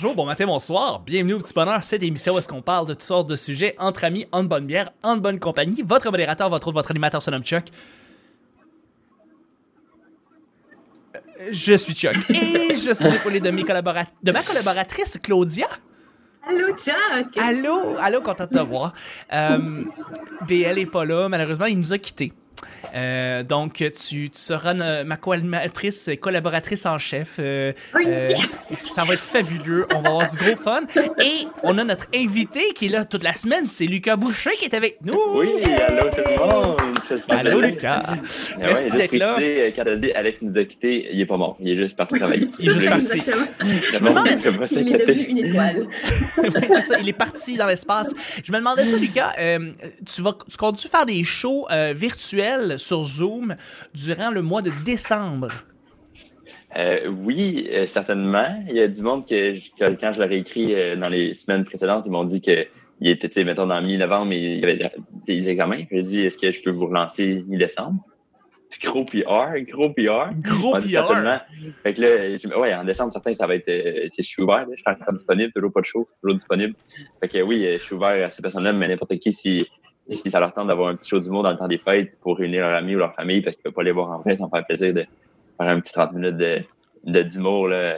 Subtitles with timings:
[0.00, 1.00] bonjour, bon matin, bonsoir.
[1.00, 3.74] Bienvenue au Petit Bonheur, cette émission où est-ce qu'on parle de toutes sortes de sujets
[3.78, 5.82] entre amis, en bonne bière, en bonne compagnie.
[5.84, 7.64] Votre modérateur, votre autre, votre animateur se nomme Chuck.
[11.50, 15.66] Je suis Chuck et je suis épaulé de, mes collabora- de ma collaboratrice Claudia.
[16.48, 17.36] Allô, Chuck!
[17.36, 18.92] Allô, allô, content de te voir.
[19.32, 19.82] Euh,
[20.46, 22.32] BL est pas là, malheureusement, il nous a quittés.
[22.94, 27.36] Euh, donc, tu, tu seras ma co-animatrice, collaboratrice en chef.
[27.38, 28.84] Euh, Oh, euh, yes!
[28.84, 29.86] ça va être fabuleux.
[29.94, 30.82] On va avoir du gros fun.
[31.20, 33.66] Et on a notre invité qui est là toute la semaine.
[33.66, 35.18] C'est Lucas Boucher qui est avec nous.
[35.34, 35.48] Oui,
[35.88, 36.76] allô tout le monde.
[37.28, 38.02] Allô, Lucas.
[38.06, 38.16] Ah
[38.58, 39.36] Merci ouais, d'être là.
[39.40, 41.56] euh, Quand dit Alex nous a quittés, il est pas mort.
[41.60, 42.46] Il est juste parti travailler.
[42.58, 43.20] Il est juste parti.
[43.92, 45.86] Je me demandais ça Il est devenu une étoile.
[46.38, 48.14] Oui, c'est ça, il est parti dans l'espace.
[48.44, 49.32] Je me demandais ça, Lucas.
[49.38, 49.72] euh,
[50.06, 51.92] tu, vas, tu comptes-tu faire des shows euh,
[52.78, 53.54] sur Zoom
[53.94, 55.50] durant le mois de décembre?
[56.76, 58.62] Euh, oui, euh, certainement.
[58.68, 61.64] Il y a du monde que, quand je leur ai écrit euh, dans les semaines
[61.64, 62.66] précédentes, ils m'ont dit que
[63.00, 64.90] il était, mettons, dans mi-novembre, mais il y avait
[65.26, 65.84] des examens.
[65.90, 68.02] J'ai dit, est-ce que je peux vous relancer mi-décembre?
[68.82, 70.30] Gros PR, gros PR.
[70.42, 70.88] Gros On PR.
[70.88, 71.38] certainement.
[71.84, 74.58] Fait que là, je- ouais, en décembre, certain, ça va être, euh, je suis ouvert,
[74.58, 76.74] là, je suis encore disponible, toujours pas de show, toujours disponible.
[77.20, 79.66] Fait que oui, je suis ouvert à ces personnes-là, mais n'importe qui, si,
[80.08, 82.38] si ça leur tente d'avoir un petit show d'humour dans le temps des fêtes pour
[82.38, 84.44] réunir leurs amis ou leur famille, parce qu'ils peuvent pas les voir en vrai, ça
[84.44, 85.00] me fait plaisir de
[85.60, 86.62] faire un petit 30 minutes de,
[87.04, 87.94] de d'humour, là,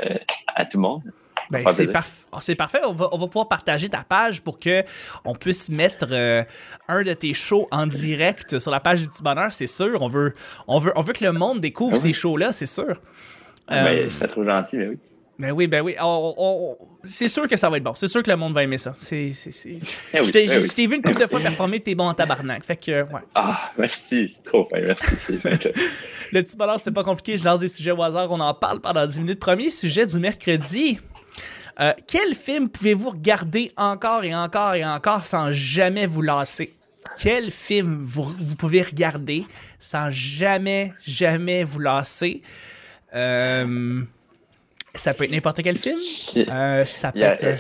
[0.55, 1.03] à tout le monde.
[1.50, 2.78] Ben, c'est, parf- oh, c'est parfait.
[2.86, 4.84] On va, on va pouvoir partager ta page pour que
[5.25, 6.44] on puisse mettre euh,
[6.86, 10.00] un de tes shows en direct sur la page du Petit Bonheur, c'est sûr.
[10.00, 10.33] On veut,
[10.69, 12.03] on veut, on veut que le monde découvre Ah oui.
[12.03, 12.84] ces shows-là, c'est sûr.
[13.70, 14.98] Euh, Ben, c'est trop gentil, mais oui.
[15.41, 15.95] Ben oui, ben oui.
[16.01, 17.95] On- on- on- c'est sûr que ça va être bon.
[17.95, 18.95] C'est sûr que le monde va aimer ça.
[18.99, 19.79] C'est, c'est, c'est-
[20.13, 20.87] Eh oui, je, t'ai, eh oui.
[20.87, 22.63] vu une couple de fois performer, t'es bon en tabarnak.
[22.65, 23.21] Fait que, ouais.
[23.35, 25.17] Ah, merci, c'est trop fin, merci.
[25.43, 25.43] c'est.
[26.33, 27.37] Le petit bonheur, c'est pas compliqué.
[27.39, 28.31] Je lance des sujets au hasard.
[28.31, 29.41] On en parle pendant 10 minutes.
[29.41, 30.99] Premier sujet du mercredi.
[31.81, 36.75] Euh, quel film pouvez-vous regarder encore et encore et encore sans jamais vous lasser?
[37.19, 39.45] Quel film vous, vous pouvez regarder
[39.79, 42.43] sans jamais, jamais vous lasser?
[43.15, 44.03] Euh,
[44.95, 45.99] ça peut être n'importe quel film.
[46.49, 47.45] Euh, ça peut a- être.
[47.45, 47.56] euh,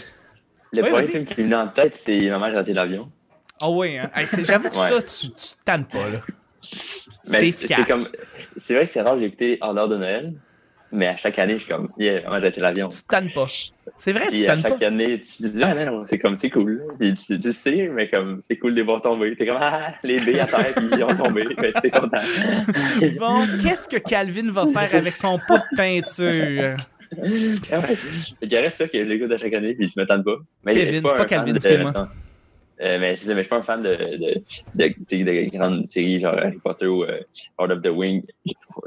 [0.72, 3.10] Le Oui, premier film qui m'est venu en tête, c'est Maman, j'ai raté l'avion.
[3.60, 4.10] Ah oui, hein?
[4.14, 4.88] Hey, j'avoue que Ouais.
[4.88, 6.08] ça, tu, tu tannes pas.
[6.08, 6.20] Là.
[6.62, 8.12] C'est efficace.
[8.56, 10.32] C'est vrai que c'est rare de l'écouter en dehors de Noël,
[10.92, 12.88] mais à chaque année, je suis comme, yeah, Maman, j'ai raté l'avion.
[12.88, 13.46] Tu tannes pas.
[13.98, 14.68] C'est vrai, tu Puis à tannes pas.
[14.70, 16.82] chaque année, tu te dis, ah non, c'est comme, c'est cool.
[16.98, 19.34] Puis tu, tu sais, mais comme, c'est cool de les voir tomber.
[19.36, 21.44] T'es comme, ah, les billes à terre, puis ils ont tombé.
[21.46, 22.16] Que t'es content.
[23.18, 26.76] Bon, qu'est-ce que Calvin va faire avec son pot de peinture?
[28.42, 30.36] Qu'il reste ça que je l'écoute à chaque année, puis je me tente pas.
[30.64, 31.92] Mais Kevin, pas, pas Calvin, de- excuse-moi.
[31.92, 32.06] non.
[32.82, 34.42] Euh, mais c'est ça, mais je suis pas un fan de, de,
[34.74, 37.20] de, de grandes séries genre Harry Potter ou euh,
[37.58, 38.22] Lord of the Wing,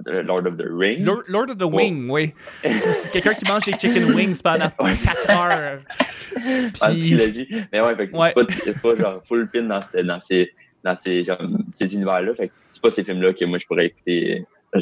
[0.08, 1.04] Lord of the Ring.
[1.06, 2.34] Lord, Lord of the Wing, oui.
[2.64, 5.80] C'est- quelqu'un qui mange des chicken wings pendant 4 heures.
[6.38, 7.48] en Puis, trilogie.
[7.72, 8.34] Mais ouais, fait que Ouais.
[8.64, 10.52] c'est pas, genre full pin dans, ce- dans ces,
[10.84, 11.24] dans ces,
[11.72, 12.34] ces univers-là.
[12.34, 14.44] Fait que c'est pas ces films-là que moi je pourrais écouter
[14.76, 14.80] euh,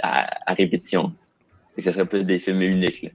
[0.00, 1.12] à, à répétition.
[1.78, 3.02] Fait que ça serait plus des films uniques.
[3.02, 3.10] Là.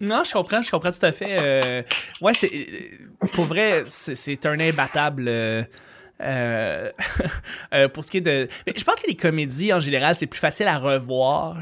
[0.00, 1.36] non, je comprends, je comprends tout à fait.
[1.40, 1.82] Euh,
[2.20, 2.48] ouais, c'est.
[2.54, 5.24] euh, Pour vrai, c'est- un imbattable.
[5.26, 5.64] euh,
[6.22, 6.90] euh,
[7.74, 8.46] euh, pour ce qui est de.
[8.68, 11.56] Mais je pense que les comédies, en général, c'est plus facile à revoir.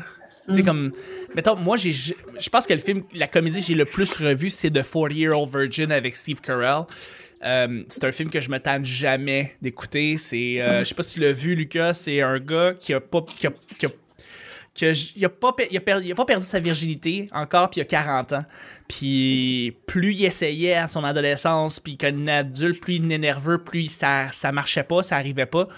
[0.49, 0.93] Tu sais, comme.
[1.35, 1.93] Mettons, moi, j'ai.
[1.93, 5.15] Je pense que le film, la comédie que j'ai le plus revu, c'est The 40
[5.15, 6.83] Year Old Virgin avec Steve Carell.
[7.47, 10.19] Euh, c'est un film que je me tente jamais d'écouter.
[10.19, 11.95] C'est, je sais pas si tu l'as vu, Lucas.
[11.95, 13.91] C'est un gars qui a pas, qui a, qui a-
[14.75, 17.71] qui a- il a pas, il a per- il a pas perdu sa virginité encore,
[17.71, 18.45] puis il a 40 ans.
[18.89, 23.89] Puis plus il essayait à son adolescence, puis est adulte, plus il est nerveux, plus
[23.91, 25.69] ça, ça marchait pas, ça arrivait pas.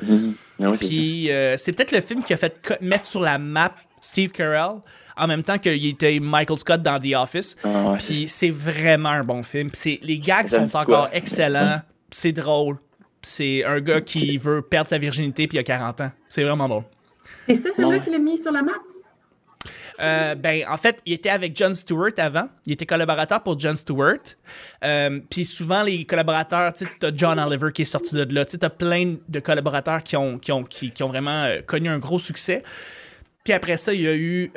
[0.81, 0.87] Ça.
[0.89, 4.81] Puis euh, c'est peut-être le film qui a fait mettre sur la map Steve Carell
[5.17, 7.57] en même temps qu'il était Michael Scott dans The Office.
[7.65, 7.97] Ah, ouais.
[7.99, 9.71] Puis c'est vraiment un bon film.
[9.71, 11.81] Puis c'est- les gags sont encore excellents.
[12.11, 12.77] C'est drôle.
[13.23, 16.13] C'est un gars qui veut perdre sa virginité puis il a 40 ans.
[16.29, 16.85] C'est vraiment bon.
[17.47, 18.03] C'est ce film-là Ouais.
[18.03, 18.73] qu'il a mis sur la map?
[19.99, 22.49] Euh, ben, en fait, il était avec John Stewart avant.
[22.67, 24.19] Il était collaborateur pour John Stewart.
[24.85, 28.45] Euh, Puis souvent, les collaborateurs, tu sais, t'as John Oliver qui est sorti de là.
[28.45, 31.63] Tu sais, t'as plein de collaborateurs qui ont, qui ont, qui, qui ont vraiment euh,
[31.63, 32.63] connu un gros succès.
[33.43, 34.51] Puis après ça, il y a eu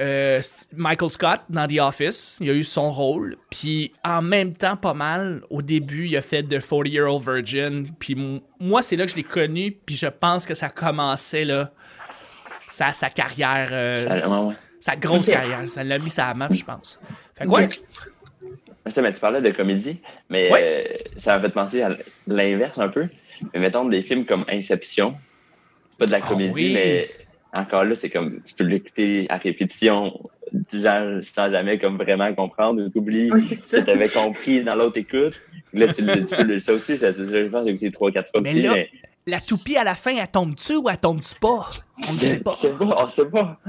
[0.75, 2.39] Michael Scott dans The Office.
[2.42, 3.38] Il a eu son rôle.
[3.51, 7.24] Puis en même temps, pas mal, au début, il a fait The 40 Year Old
[7.24, 7.88] Virgin.
[8.00, 8.18] Puis
[8.60, 9.72] moi, c'est là que je l'ai connu.
[9.86, 11.72] Puis je pense que ça commençait, là,
[12.69, 13.69] sa, sa carrière.
[13.71, 14.54] euh, Ça- ouais, ouais.
[14.80, 15.68] sa grosse carrière.
[15.68, 17.00] Ça l'a mis sa map, je pense.
[17.38, 17.68] Fait que ouais.
[18.88, 20.00] Ça, mais tu parlais de comédie,
[20.30, 20.62] mais Ouais.
[20.63, 21.89] euh, ça m'a fait penser à
[22.27, 23.07] l'inverse un peu.
[23.54, 25.16] Mais mettons des films comme Inception.
[25.92, 26.71] C'est pas de la Ah comédie, oui.
[26.74, 27.10] mais
[27.54, 30.19] encore là, c'est comme tu peux l'écouter à répétition
[30.74, 33.30] genre, sans jamais comme vraiment comprendre, ou t'oublies
[33.68, 35.39] ce que t'avais compris dans l'autre écoute.
[35.74, 37.92] Là, tu, le- tu peux le- ça aussi, ça, ça, je pense que j'ai écouté
[37.92, 38.89] trois, quatre fois Mais aussi, là- mais
[39.27, 41.69] La toupie à la fin, elle tombe-tu ou elle tombe-tu pas?
[42.07, 42.51] On ne sait pas.
[42.56, 43.60] Je sais pas, on sait pas.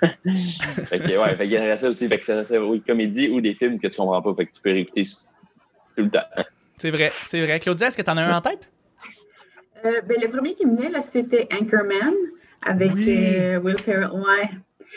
[0.00, 2.08] fait que, ouais, fait qu'il y aurait ça aussi.
[2.08, 4.34] Fait que ça, ça, oui, comédie ou des films que tu comprends pas.
[4.34, 6.20] Fait que tu peux réécouter tout le temps.
[6.78, 7.58] C'est vrai, c'est vrai.
[7.58, 8.70] Claudia, est-ce que t'en as un en tête?
[9.84, 12.14] Euh, ben, le premier qui me venait, là, c'était Anchorman
[12.62, 13.34] avec Oui.
[13.38, 14.10] euh, Will Ferrell.
[14.12, 14.50] Ouais.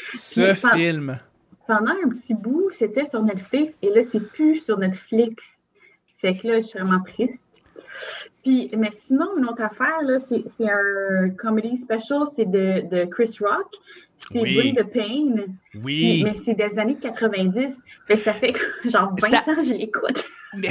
[0.09, 1.19] Ce film.
[1.67, 5.43] Pendant un petit bout, c'était sur Netflix et là, c'est plus sur Netflix.
[6.17, 7.39] Fait que là, je suis vraiment triste.
[8.43, 13.05] Puis, mais sinon, une autre affaire, là, c'est c'est un comedy special, c'est de, de
[13.05, 13.67] Chris Rock.
[14.31, 14.55] C'est Oui.
[14.55, 15.53] Bring the Pain.
[15.83, 16.21] Oui.
[16.23, 17.73] Mais c'est des années 90.
[18.07, 18.53] Fait que ça fait
[18.85, 20.23] genre 20 C'est à- ans que je l'écoute.
[20.55, 20.69] Mais,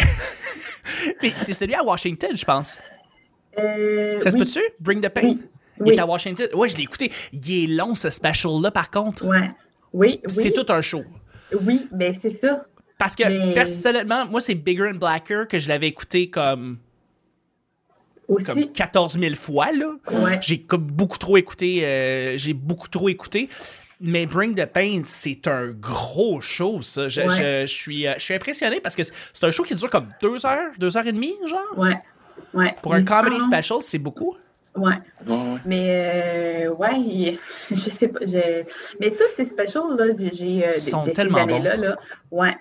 [1.21, 2.81] mais c'est celui à Washington, je pense.
[3.59, 4.61] Euh, Ça se oui, peut-tu?
[4.81, 5.23] Bring the Pain?
[5.23, 5.39] Oui.
[5.87, 6.47] Il est à Washington.
[6.55, 7.11] Ouais, je l'ai écouté.
[7.33, 9.27] Il est long, ce special-là, par contre.
[9.27, 9.51] Ouais.
[9.93, 10.53] Oui, C'est oui.
[10.53, 11.03] tout un show.
[11.67, 12.65] Oui, ben c'est ça.
[12.97, 16.79] Parce que, Mais- personnellement, moi, c'est Bigger and Blacker que je l'avais écouté comme,
[18.37, 18.45] Aussi.
[18.45, 19.87] comme 14 000 fois, là.
[20.11, 20.39] Ouais.
[20.41, 21.81] J'ai comme beaucoup trop écouté.
[21.85, 23.49] euh, j'ai beaucoup trop écouté.
[24.05, 27.07] Mais Bring the Pain, c'est un gros show, ça.
[27.09, 27.29] Je, Ouais.
[27.31, 30.09] je- je suis, euh, je suis impressionné parce que c'est un show qui dure comme
[30.21, 31.79] deux heures, deux heures et demie, genre?
[31.79, 31.97] Ouais.
[32.53, 32.75] Ouais.
[32.83, 34.35] Pour un comedy special, c'est beaucoup.
[34.75, 34.95] Ouais.
[35.27, 35.59] Ouais, ouais.
[35.67, 37.39] Mais euh, ouais,
[37.71, 38.21] je sais pas.
[38.23, 38.65] je-
[38.99, 40.65] Mais tous ces specials, là, j'ai.
[40.67, 41.97] euh, Ils sont tellement années-là, là,
[42.33, 42.57] ouais.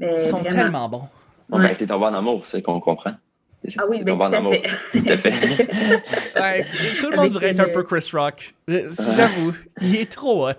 [0.00, 0.48] Mais Ils sont vraiment.
[0.56, 1.08] tellement bons.
[1.48, 1.68] Bon, Ouais.
[1.68, 3.12] ben, t'es tombé en amour, c'est qu'on comprend.
[3.78, 4.62] Ah oui, ben, tout à fait.
[4.92, 5.30] Tout à fait.
[6.40, 6.66] Ouais,
[6.98, 8.54] tout le monde Avec dirait être un peu Chris Rock.
[8.68, 10.52] J'avoue, il est trop hot.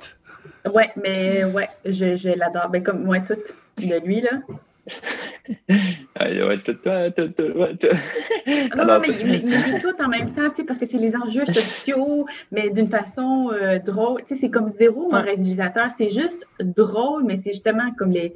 [0.71, 2.69] Ouais, mais ouais, je, je l'adore.
[2.69, 3.35] Ben, comme moi, tout
[3.77, 4.29] de lui, là.
[6.19, 7.87] Ouais, ouais, tout, tout, tout, tout, ouais, tout.
[8.77, 11.15] Non, non, mais, mais, mais tout en même temps, tu sais, parce que c'est les
[11.15, 14.21] enjeux sociaux, mais d'une façon euh, drôle.
[14.27, 15.21] Tu sais, c'est comme zéro, mon Ouais.
[15.23, 15.87] réalisateur.
[15.97, 18.33] C'est juste drôle, mais c'est justement comme les.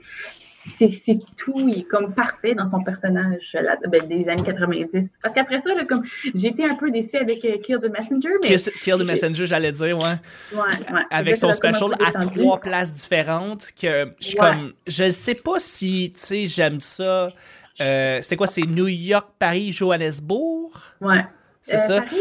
[0.74, 5.10] C'est tout, il est comme parfait dans son personnage là, ben, des années 90.
[5.22, 6.04] Parce qu'après ça, là, comme
[6.34, 8.56] été un peu déçue avec euh, Kill the Messenger, mais.
[8.82, 10.16] Kill the Messenger, j'allais dire, ouais.
[10.54, 10.60] Ouais,
[10.94, 11.02] ouais.
[11.12, 14.50] Avec son special à trois places différentes, que je suis Ouais.
[14.52, 14.74] comme.
[14.88, 17.32] Je sais pas si, tu sais, j'aime ça.
[17.82, 20.70] Euh, c'est quoi, c'est New York, Paris, Johannesburg?
[21.02, 21.26] Ouais.
[21.62, 22.02] C'est Euh, ça?
[22.02, 22.16] Paris,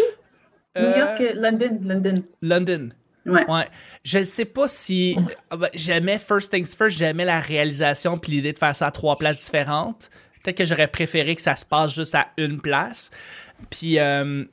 [0.77, 2.15] New York, London, London.
[2.43, 2.89] London.
[3.27, 3.45] Ouais.
[3.51, 3.65] Ouais.
[4.05, 5.17] Je ne sais pas si.
[5.51, 8.91] ah ben, J'aimais First Things First, j'aimais la réalisation puis l'idée de faire ça à
[8.91, 10.11] trois places différentes.
[10.43, 13.11] Peut-être que j'aurais préféré que ça se passe juste à une place.
[13.71, 14.45] Puis euh,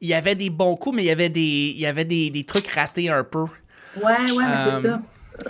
[0.00, 2.30] il y avait des bons coups, mais il y avait des, il y avait des,
[2.30, 3.44] des trucs ratés un peu.
[3.96, 5.00] Ouais, ouais, Euh, c'est ça.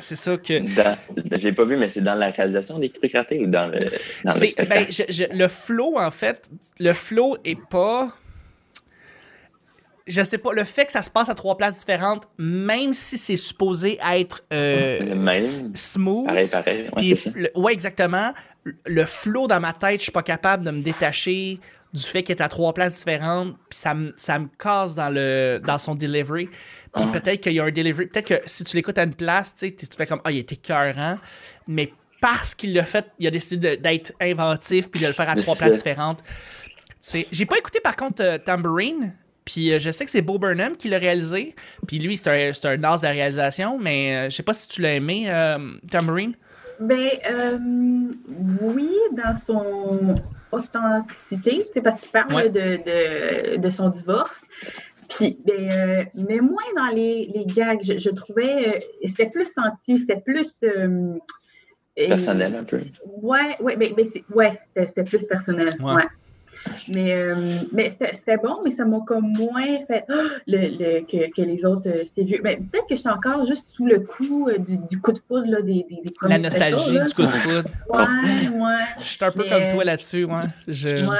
[0.00, 0.58] C'est ça que.
[0.76, 0.98] Dans-
[1.40, 3.78] J'ai pas vu, mais c'est dans la réalisation des trucs ratés ou dans le,
[4.24, 8.10] dans le ben, je- je- le flow, en fait, le flow est pas.
[10.08, 13.18] Je sais pas, le fait que ça se passe à trois places différentes, même si
[13.18, 15.72] c'est supposé être euh, le même.
[15.74, 16.90] smooth, Pareil, pareil.
[16.96, 18.32] Ouais, le- exactement.
[18.86, 21.60] Le flow dans ma tête, je suis pas capable de me détacher
[21.94, 25.08] du fait qu'il est à trois places différentes, puis ça me, ça me casse dans,
[25.08, 26.48] le, dans son delivery.
[26.94, 27.12] Puis Ouais.
[27.12, 28.06] peut-être qu'il y a un delivery.
[28.06, 30.54] Peut-être que si tu l'écoutes à une place, tu tu fais comme Ah, il était
[30.56, 31.18] écœurant.
[31.66, 35.36] Mais parce qu'il l'a fait, il a décidé d'être inventif puis de le faire à
[35.36, 36.22] trois places différentes.
[37.30, 39.14] J'ai pas écouté par contre euh, Tambourine.
[39.50, 41.54] Puis euh, je sais que c'est Bo Burnham qui l'a réalisé.
[41.86, 43.78] Puis lui, c'est un, c'est un as de la réalisation.
[43.78, 45.56] Mais euh, je sais pas si tu l'as aimé, euh,
[45.90, 46.34] Tambourine.
[46.80, 47.58] Ben, euh,
[48.60, 50.14] oui, dans son
[50.52, 52.50] authenticité, c'est parce qu'il parle Ouais.
[52.50, 54.44] de, de, de son divorce.
[55.08, 57.80] Puis, ben, euh, mais moins dans les, les gags.
[57.82, 60.60] Je, je trouvais, euh, c'était plus senti, c'était plus.
[61.96, 62.78] Personnel un peu.
[63.22, 65.68] Ouais, ouais, ben, ben, c'est- ouais, c'était c'était plus personnel.
[65.80, 65.94] Ouais.
[65.94, 66.04] Ouais.
[66.94, 67.34] Mais, euh,
[67.72, 70.14] mais c'était c'était bon, mais ça m'a comme moins fait Ah!
[70.46, 72.40] le, le- que, que les autres, euh, c'est vieux.
[72.42, 75.18] Ben, Peut-être que je suis encore juste sous le coup euh, du, du coup de
[75.18, 77.68] foudre là, des, des, des La nostalgie du coup de foudre.
[77.90, 78.76] Ouais, ouais.
[79.00, 80.40] Je suis un peu Mais- comme toi là-dessus, ouais.
[80.66, 80.88] Je...
[80.88, 81.16] Ouais,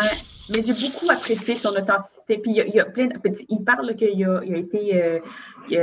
[0.55, 2.39] mais j'ai beaucoup apprécié son authenticité.
[2.39, 4.55] Puis il y a, il y a plein de, petit- Il parle qu'il a, il
[4.55, 5.03] a été.
[5.03, 5.19] euh,
[5.71, 5.77] il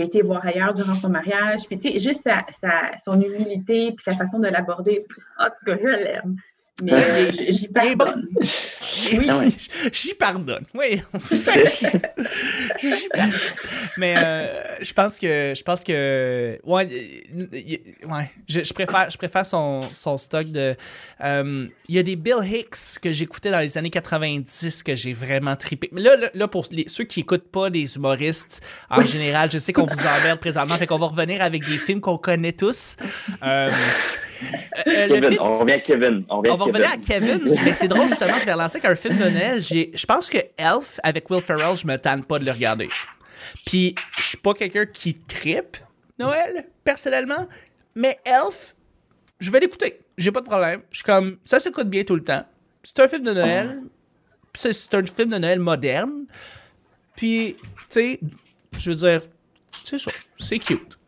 [0.00, 1.60] a été voir ailleurs durant son mariage.
[1.68, 5.04] Puis, tu sais, juste sa, sa- son humilité, puis sa façon de l'aborder.
[5.38, 6.36] En tout cas, je l'aime.
[6.82, 8.28] Mais j'y pardonne.
[9.12, 9.48] Oui, Ah ouais.
[9.92, 10.66] j'y pardonne.
[10.74, 11.00] Oui.
[12.80, 13.32] J'y pardonne.
[13.96, 14.46] Mais euh,
[14.82, 19.80] je pense que je pense que ouais, euh, ouais, je, je préfère je préfère son,
[19.94, 20.74] son stock de
[21.24, 25.14] euh, il y a des Bill Hicks que j'écoutais dans les années 90 que j'ai
[25.14, 25.88] vraiment trippé.
[25.92, 29.58] Mais là là, là, pour les, ceux qui écoutent pas les humoristes en général, je
[29.58, 32.96] sais qu'on vous emmerde présentement, fait qu'on va revenir avec des films qu'on connaît tous.
[33.42, 33.70] Euh,
[34.86, 36.24] euh, le Kevin, film- on revient à Kevin.
[36.28, 37.54] On revient on va à revenir à Kevin.
[37.64, 39.60] Mais c'est drôle justement, je vais relancer avec un film de Noël.
[39.62, 42.88] J'ai- Je pense que Elf avec Will Ferrell, je me tanne pas de le regarder.
[43.66, 45.76] Puis je suis pas quelqu'un qui trippe
[46.18, 47.46] Noël, personnellement,
[47.94, 48.74] Mais Elf,
[49.40, 50.00] je vais l'écouter.
[50.18, 50.82] J'ai pas de problème.
[50.90, 52.44] Je suis comme, ça s'écoute bien tout le temps.
[52.82, 53.80] C'est un film de Noël.
[54.54, 56.24] C'est c'est un film de Noël moderne.
[57.16, 58.20] Puis, tu sais,
[58.78, 59.20] je veux dire,
[59.84, 60.10] c'est ça.
[60.38, 60.98] C'est cute.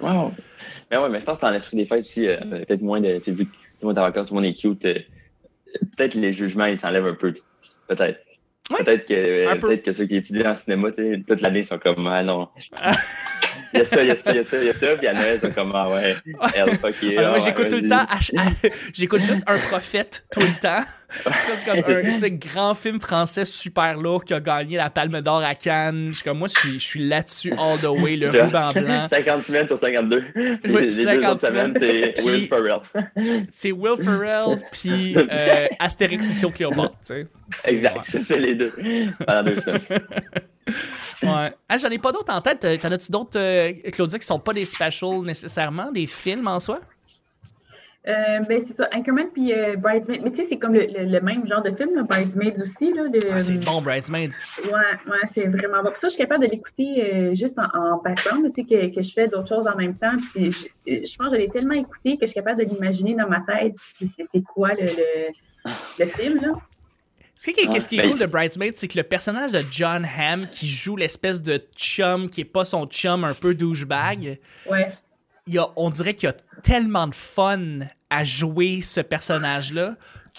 [0.00, 0.32] Wow.
[0.90, 3.18] Mais ouais, mais je pense que dans l'esprit des fêtes aussi, euh, peut-être moins de.
[3.18, 4.84] Tu sais, vu que tout le monde est en vacances, tout le monde est cute,
[4.84, 4.98] euh,
[5.96, 7.32] peut-être les jugements, ils s'enlèvent un peu.
[7.88, 8.20] Peut-être.
[8.70, 9.68] Ouais, peut-être que, euh, un peu.
[9.68, 12.48] peut-être que ceux qui étudient en cinéma, toute l'année, sont comme, ah non.
[13.72, 14.72] Il y a ça, il y a ça, il y a ça, il y a
[14.74, 16.16] ça, puis sont comme, ah ouais,
[16.54, 18.06] elle, fuck yeah, Alors, moi, ouais, j'écoute tout le temps.
[18.94, 20.82] j'écoute juste un prophète tout le temps.
[21.10, 25.42] C'est comme, comme un grand film français super lourd qui a gagné la Palme d'Or
[25.42, 26.08] à Cannes.
[26.10, 29.06] Je suis comme moi, je suis, je suis là-dessus all the way, le ruban blanc.
[29.08, 30.24] 50 semaines sur 52.
[30.34, 32.14] les les 50 deux autres semaines, c'est.
[32.24, 32.80] Will Ferrell.
[33.50, 36.94] C'est Will Ferrell puis euh, Astérix Mission Cléopâtre.
[37.00, 37.26] C'est-
[37.64, 38.72] Exact, c'est ça les deux.
[39.26, 39.80] Pendant deux semaines.
[41.22, 41.52] Ouais.
[41.68, 42.64] Ah, J'en ai pas d'autres en tête.
[42.64, 46.60] Euh, T'en as-tu d'autres, euh, Claudia, qui sont pas des specials nécessairement, des films en
[46.60, 46.80] soi?
[48.06, 50.20] Euh, ben, c'est ça, Anchorman puis euh, Bridesmaids.
[50.24, 52.90] Mais tu sais, c'est comme le, le- le même genre de film, là, Bridesmaids aussi.
[52.94, 54.30] Là, de, Ah, c'est bon, Bridesmaids.
[54.64, 55.90] Ouais, ouais, c'est vraiment bon.
[55.90, 58.94] Puis ça, je suis capable de l'écouter euh, juste en, en background, tu sais, que,
[58.94, 60.16] que je fais d'autres choses en même temps.
[60.32, 63.14] Puis je, je pense que je l'ai tellement écouté que je suis capable de l'imaginer
[63.14, 63.74] dans ma tête.
[63.98, 66.52] Puis c'est, c'est quoi le, le, le film, là?
[67.40, 67.78] Ce qui, est- Ouais.
[67.80, 70.66] ce qui est Ben, cool de Bridesmaids, c'est que le personnage de John Hamm, qui
[70.66, 74.92] joue l'espèce de chum qui est pas son chum un peu douchebag, Ouais,
[75.46, 77.78] il y a, on dirait qu'il y a tellement de fun
[78.10, 79.94] à jouer ce personnage-là.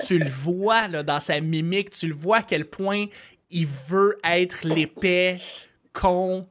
[0.06, 3.06] Tu le vois là, dans sa mimique, tu le vois à quel point
[3.50, 5.39] il veut être l'épais,
[5.94, 6.48] con,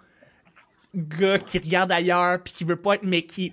[0.95, 3.53] gars qui regarde ailleurs, puis qui veut pas être, mais qui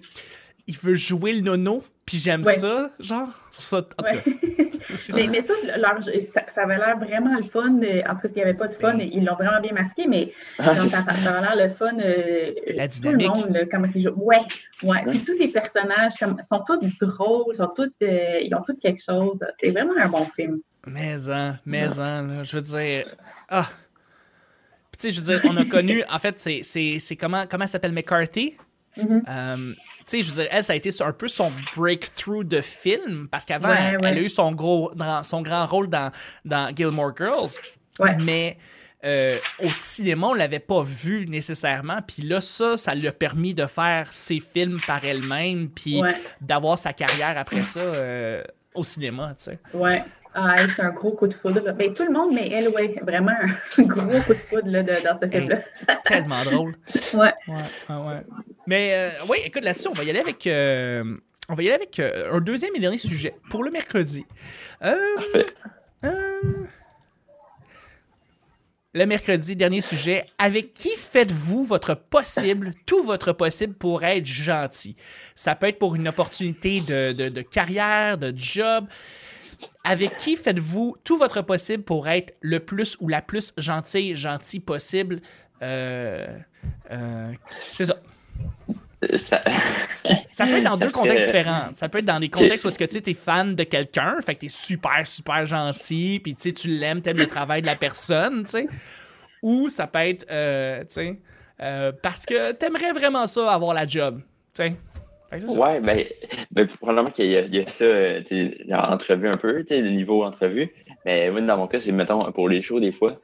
[0.68, 2.56] il veut jouer le nono, puis j'aime Ouais.
[2.56, 4.24] ça, genre, ça, en tout ouais.
[4.24, 4.64] cas.
[5.14, 7.80] Mais, mais tout, leur, ça, ça avait l'air vraiment le fun.
[7.84, 10.08] euh, En tout cas, s'il n'y avait pas de fun, ils l'ont vraiment bien masqué,
[10.08, 11.98] mais Ah, ça, ça avait l'air le fun.
[12.00, 13.28] euh, La tout dynamique.
[13.28, 14.14] le monde, là, comment ils jouent.
[14.18, 14.42] Ouais,
[14.84, 15.04] ouais.
[15.10, 19.02] Puis tous les personnages comme, sont tous drôles, sont tous, euh, ils ont tous quelque
[19.02, 19.44] chose.
[19.62, 20.60] C'est vraiment un bon film.
[20.88, 23.08] Mais en, mais en, là, je veux dire.
[23.50, 23.68] Ah!
[24.92, 26.04] Puis, tu sais, je veux dire, on a connu.
[26.10, 28.56] En fait, c'est- comment, comment elle s'appelle McCarthy?
[28.98, 29.24] Mhm.
[29.28, 29.76] Euh, tu
[30.06, 33.46] sais, je veux dire, elle, ça a été un peu son breakthrough de film, parce
[33.46, 34.10] qu'avant, Ouais, elle, ouais.
[34.12, 36.12] elle a eu son, gros, dans- son grand rôle dans,
[36.46, 37.50] dans Gilmore Girls,
[38.00, 38.16] Ouais.
[38.24, 38.58] mais
[39.04, 43.54] euh, au cinéma, on l'avait pas vu nécessairement, puis là, ça, ça lui a permis
[43.54, 46.16] de faire ses films par elle-même, puis Ouais.
[46.42, 49.60] d'avoir sa carrière après ça euh, au cinéma, tu sais.
[49.74, 50.04] Ouais.
[50.38, 51.62] Ah, elle, c'est un gros coup de foudre.
[51.72, 55.02] Ben, tout le monde, mais elle, ouais, vraiment un gros coup de foudre là, de-
[55.04, 55.62] dans ce film-là.
[56.04, 56.76] Tellement drôle.
[57.14, 57.34] Ouais.
[57.48, 57.56] Ouais,
[57.90, 58.22] ouais, ouais.
[58.68, 61.04] Mais euh, oui, écoute, là-dessus, on va y aller avec, euh,
[61.48, 64.26] on va y aller avec euh, un deuxième et dernier sujet pour le mercredi.
[64.84, 65.46] Euh, Parfait.
[66.04, 66.66] euh,
[68.94, 70.26] le mercredi, dernier sujet.
[70.38, 74.96] Avec qui faites-vous votre possible, tout votre possible pour être gentil?
[75.36, 78.86] Ça peut être pour une opportunité de, de- de carrière, de job.
[79.86, 84.60] Avec qui faites-vous tout votre possible pour être le plus ou la plus gentille, gentil
[84.60, 85.22] possible?
[85.62, 86.28] Euh,
[86.92, 87.32] euh,
[87.74, 87.96] c'est ça.
[89.18, 89.42] Ça-
[90.32, 91.70] Ça peut être dans deux contextes différents.
[91.72, 94.34] Ça peut être dans des contextes où est-ce que tu es fan de quelqu'un, fait
[94.36, 97.62] que tu es super, super gentil, puis tu sais, tu l'aimes, tu aimes le travail
[97.62, 98.68] de la personne, tu sais.
[99.44, 101.20] Ou ça peut être, euh, tu sais,
[102.02, 104.22] parce que tu aimerais vraiment ça, avoir la job,
[104.54, 104.76] tu sais.
[105.58, 106.06] Ouais, ben,
[106.52, 109.82] ben probablement qu'il y, a- il y a ça, euh, tu entrevue un peu, tu
[109.82, 110.72] le niveau entrevue.
[111.04, 113.20] Mais moi, dans mon cas, c'est, mettons, pour les shows, des fois,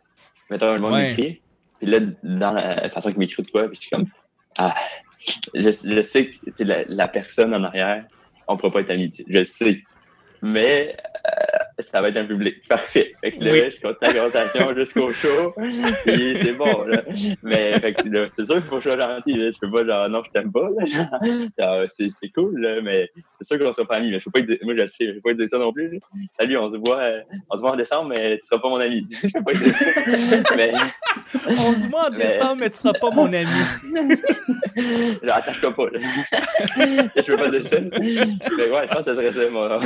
[0.49, 1.07] mettons, le monde Ouais.
[1.07, 1.41] m'écrit,
[1.79, 4.07] puis là, dans la façon qu'il m'écrit de quoi, puis je suis comme,
[4.57, 4.75] ah,
[5.53, 8.05] je, je sais que tu sais, la, la personne en arrière,
[8.47, 9.81] on pourra pas être amis, je le sais.
[10.41, 11.40] Mais euh,
[11.81, 13.13] ça va être un public parfait.
[13.21, 13.71] Fait que là, Oui.
[13.71, 15.53] je compte la conversation jusqu'au show,
[16.05, 17.01] puis c'est bon, là.
[17.43, 17.73] Mais
[18.29, 19.51] c'est sûr qu'il faut que je sois gentil, là.
[19.51, 21.87] Je peux pas, genre, non, je t'aime pas, là.
[21.89, 23.09] C'est, cool, là, mais
[23.39, 24.11] c'est sûr qu'on sera pas amis.
[24.11, 25.99] Mais je peux pas dire, moi, je sais, je peux pas dire ça non plus.
[26.39, 28.79] Salut, on se voit, euh, on se voit en décembre, mais tu seras pas mon
[28.79, 29.05] ami.
[29.11, 30.55] je peux pas dire ça.
[30.55, 30.71] mais,
[31.47, 33.45] 11 mois en Mais- décembre, mais tu seras pas mon ami.
[35.23, 35.99] genre, attache-toi pas, là.
[37.15, 37.77] je peux pas dire ça.
[37.81, 39.79] Mais ouais, je pense que ça serait ça, moi.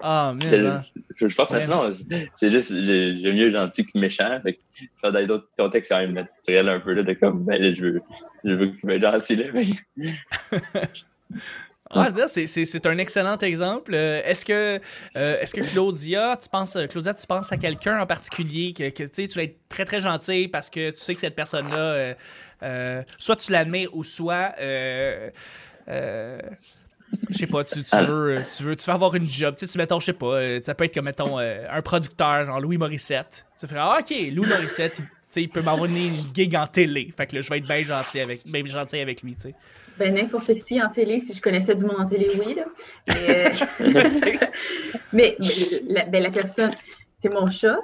[0.00, 0.84] Ah, mais hein.
[1.16, 1.92] Je, je pense que sinon,
[2.36, 4.38] c'est juste, j'ai j'ai mieux gentil que méchant.
[4.42, 7.44] Fait que, dans les autres contextes, c'est quand même naturel un peu, là, de comme,
[7.44, 8.02] ben, je veux,
[8.44, 9.44] je veux qu'il soit gentil, là.
[9.52, 10.14] mais-
[11.90, 13.92] Ah, c'est- un excellent exemple.
[13.94, 14.78] Euh, Est-ce que,
[15.16, 18.90] euh, est-ce que Claudia, tu penses, euh, Claudia, tu penses à quelqu'un en particulier que,
[18.90, 22.14] que, tu tu vas être très très gentil parce que tu sais que cette personne-là,
[22.62, 24.52] euh, soit tu l'admets ou soit,
[27.30, 28.02] je sais pas, tu, tu Ah.
[28.04, 29.54] veux, tu veux, tu veux avoir une job.
[29.56, 31.82] Tu sais, tu mettons, je sais pas, euh, ça peut être comme mettons euh, un
[31.82, 33.46] producteur, genre Louis Morissette.
[33.58, 37.12] Tu ferais, ah, ok, Louis Morissette, il, sais, il peut m'envoyer une gig en télé.
[37.16, 39.54] Fait que là, je vais être bien gentil avec, bien gentil avec lui, tu sais.
[39.98, 42.54] Ben, n'importe qui en télé, si je connaissais du monde en télé, oui.
[42.54, 42.64] Là.
[43.08, 43.46] Mais,
[43.80, 44.02] euh,
[45.12, 45.56] mais, mais
[45.88, 46.70] la, ben, la personne,
[47.20, 47.78] c'est mon chat.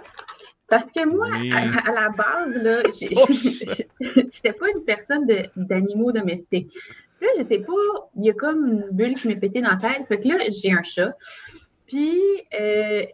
[0.68, 1.52] Parce que moi, Oui.
[1.52, 2.82] à, à la base, là,
[4.32, 6.72] j'étais pas une personne de- d'animaux domestiques.
[7.24, 9.70] Puis Là, je sais pas, il y a comme une bulle qui m'est pété dans
[9.70, 10.06] la tête.
[10.08, 11.16] Fait que là, j'ai un chat.
[11.86, 12.20] Puis,
[12.60, 13.04] euh,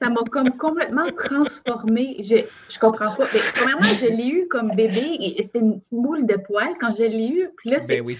[0.00, 2.16] ça m'a comme complètement transformée.
[2.20, 2.36] Je,
[2.70, 3.26] je comprends pas.
[3.32, 6.92] Mais, premièrement, je l'ai eu comme bébé et c'était une petite boule de poils quand
[6.94, 7.48] je l'ai eu.
[7.58, 8.18] Puis là, c'est Ben oui.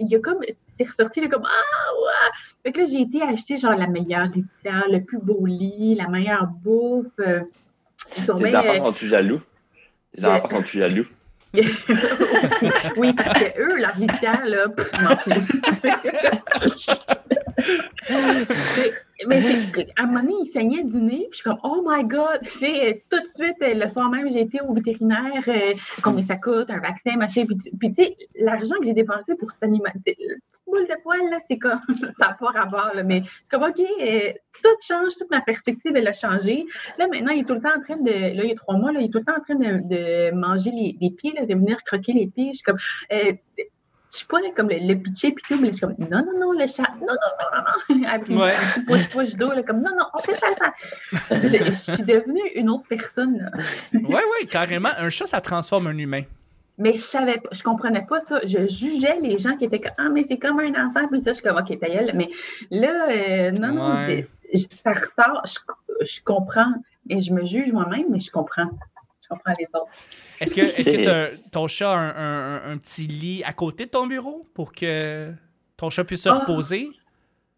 [0.00, 0.38] il y a comme,
[0.76, 2.30] c'est ressorti là, comme Ah, ouais!
[2.64, 6.08] Fait que là, j'ai été acheter genre la meilleure litière, le plus beau lit, la
[6.08, 7.06] meilleure bouffe.
[7.20, 7.40] euh,
[8.54, 9.40] enfants euh, sont-tu jaloux?
[10.14, 11.06] Tes enfants sont-tu jaloux?
[12.96, 14.90] Oui, parce que eux, leur litière, là, pff.
[19.26, 21.84] Mais c'est, à un moment donné, il saignait du nez, puis je suis comme, oh
[21.86, 22.40] my god!
[22.44, 26.36] Sais, tout de suite, euh, le soir même, j'ai été au vétérinaire, euh, combien ça
[26.36, 27.44] coûte, un vaccin, machin.
[27.46, 31.02] Puis, puis tu sais, l'argent que j'ai dépensé pour cet animal, c'est- petite boule de
[31.02, 31.80] poil, là, c'est comme,
[32.18, 35.40] ça n'a pas rapport, là, mais je suis comme, OK, euh, tout change, toute ma
[35.40, 36.66] perspective, elle a changé.
[36.98, 38.76] Là, maintenant, il est tout le temps en train de, là, il y a trois
[38.76, 41.46] mois, là, il est tout le temps en train de, manger les, les pieds, là,
[41.46, 42.50] de venir croquer les pieds.
[42.52, 42.78] Je suis comme,
[43.12, 43.32] euh,
[44.12, 46.38] je suis pas comme le, le pitcher puis tout, mais je suis comme non, non,
[46.38, 48.08] non, le chat, non, non, non, non, non.
[48.08, 48.52] Avec Ouais.
[48.54, 50.72] un petit push-push d'eau, là, comme non, non, on fait pas ça.
[51.30, 53.50] je, je suis devenue une autre personne, là.
[53.94, 54.90] Ouais, ouais, carrément.
[54.98, 56.22] Un chat, ça transforme un humain.
[56.78, 58.40] Mais je savais pas, je comprenais pas ça.
[58.44, 61.30] Je jugeais les gens qui étaient comme Ah, mais c'est comme un enfant, puis ça,
[61.32, 62.10] je suis comme OK, ta gueule.
[62.14, 62.28] Mais
[62.70, 64.24] là, euh, non, non, Ouais.
[64.82, 66.72] ça ressort, je, je comprends.
[67.10, 68.70] Et je me juge moi-même, mais je comprends.
[69.32, 69.86] Je comprends les autres.
[70.40, 72.08] Est-ce que, est-ce que ton chat a un,
[72.66, 75.32] un- un petit lit à côté de ton bureau pour que
[75.76, 76.38] ton chat puisse se Ah.
[76.40, 76.90] reposer?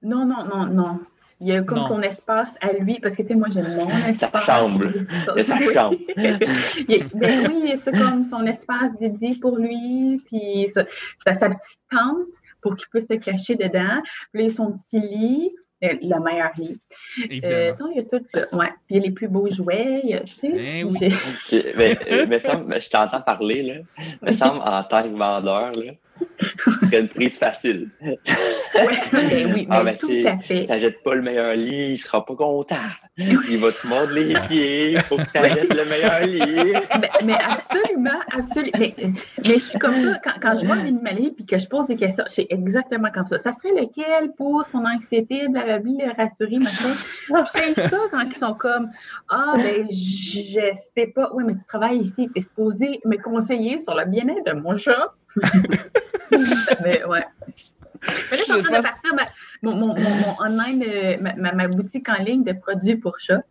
[0.02, 1.00] Non, non, non, non.
[1.40, 1.88] Il y a comme Non.
[1.88, 4.44] son espace à lui, parce que tu sais, moi, j'aime mon espace.
[4.44, 4.84] chambre.
[4.86, 5.74] Il y a sa Oui.
[5.74, 5.96] chambre.
[6.16, 10.84] Il y a- ben oui, c'est comme son espace dédié pour lui, puis ça,
[11.24, 12.28] ça a sa petite tente
[12.60, 14.00] pour qu'il puisse se cacher dedans.
[14.32, 15.54] Puis là, il y a son petit lit,
[15.92, 16.80] le meilleur lit.
[17.44, 18.56] Euh, non, il y a tout ça.
[18.56, 18.70] Ouais.
[18.86, 20.48] Puis il y a les plus beaux jouets, il y a, tu sais.
[20.50, 21.72] Ben oui.
[21.76, 23.74] Mais, euh, me semble, je t'entends parler, là.
[24.22, 25.92] Me semble, en tant que vendeur, là,
[26.64, 27.90] ce serait une prise facile.
[28.02, 28.18] Ouais,
[29.12, 30.66] ben oui, Ah, mais tout à Si fait.
[30.66, 32.76] t'achètes pas le meilleur lit, il sera pas content.
[33.16, 36.72] Il va te mordre les pieds, il faut que t'achètes le meilleur lit.
[37.00, 38.70] Mais, mais absolument, absolument.
[38.78, 41.66] Mais, mais je suis comme ça, quand, quand je vois un animalier puis que je
[41.68, 43.38] pose des questions, c'est exactement comme ça.
[43.38, 46.88] Ça serait lequel pour son anxiété, blablabla, le rassurer, machin.
[47.54, 48.90] J'ai ça quand ils sont comme
[49.28, 50.60] Ah, ben, je
[50.94, 51.30] sais pas.
[51.34, 54.76] Oui, mais tu travailles ici, tu es supposé me conseiller sur le bien-être de mon
[54.76, 55.12] chat.
[56.82, 57.24] mais ouais.
[58.30, 59.22] Mais là, je suis en train de partir ma-
[59.62, 63.18] mon, mon, mon, mon online, euh, ma, ma- ma boutique en ligne de produits pour
[63.18, 63.42] chats.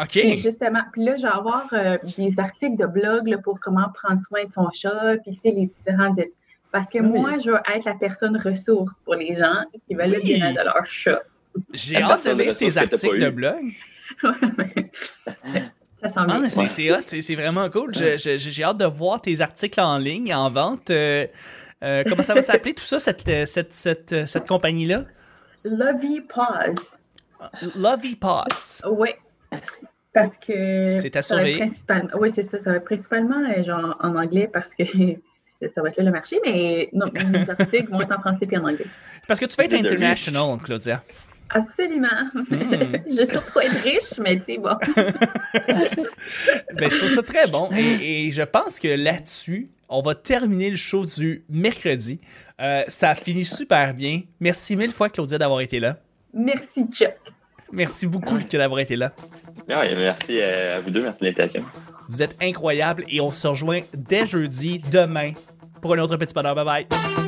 [0.00, 0.16] OK.
[0.16, 3.88] Et justement, puis là, je vais avoir euh, des articles de blog là, pour comment
[3.92, 6.32] prendre soin de son chat, puis tu sais, les différentes étapes.
[6.70, 7.18] Parce que Oui.
[7.20, 10.64] moi, je veux être la personne ressource pour les gens qui veulent le bien-être de
[10.64, 11.22] leur chat.
[11.72, 13.72] J'ai hâte de lire tes articles de blog.
[16.02, 16.68] Ça sent Ah, bien.
[16.68, 17.92] c'est hot, c'est vraiment cool.
[17.94, 20.90] Je- je- J'ai hâte de voir tes articles en ligne, en vente.
[20.90, 21.26] Euh,
[21.82, 25.02] euh, comment ça va s'appeler tout ça, cette, euh, cette, cette, cette compagnie-là?
[25.64, 26.98] Lovey Paws.
[27.76, 28.82] Lovey Paws.
[28.90, 29.10] Oui.
[30.12, 30.86] Parce que.
[30.86, 31.22] C'est à
[31.58, 32.58] principalement- Oui, c'est ça.
[32.60, 34.84] Ça va être principalement genre, en anglais parce que
[35.74, 38.58] ça va être là le marché, mais non, mes articles vont être en français et
[38.58, 38.86] en anglais.
[39.26, 41.02] Parce que tu vas être international, Claudia.
[41.50, 42.08] Absolument.
[42.34, 42.96] Hmm.
[43.06, 44.76] je suis surtout être riche, mais tu sais, bon.
[46.74, 50.70] Ben, je trouve ça très bon et, et je pense que là-dessus, on va terminer
[50.70, 52.20] le show du mercredi.
[52.60, 54.22] Euh, ça finit super bien.
[54.40, 55.96] Merci mille fois, Claudia, d'avoir été là.
[56.34, 57.14] Merci, Chuck.
[57.72, 59.12] Merci beaucoup, Lucas, d'avoir été là.
[59.68, 61.64] Ouais, merci euh, à vous deux, merci de l'invitation.
[62.08, 65.32] Vous êtes incroyables et on se rejoint dès jeudi, demain,
[65.82, 66.54] pour un autre petit bonheur.
[66.54, 67.27] Bye bye.